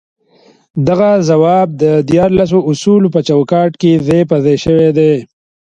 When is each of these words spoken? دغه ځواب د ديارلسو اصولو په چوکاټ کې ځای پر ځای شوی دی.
دغه 0.87 1.09
ځواب 1.29 1.67
د 1.81 1.83
ديارلسو 2.09 2.59
اصولو 2.71 3.07
په 3.15 3.19
چوکاټ 3.27 3.71
کې 3.81 4.03
ځای 4.07 4.21
پر 4.29 4.39
ځای 4.45 4.57
شوی 4.65 4.89
دی. 4.97 5.13